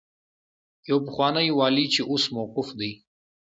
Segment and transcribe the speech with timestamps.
[0.89, 2.91] يو پخوانی والي چې اوس موقوف دی.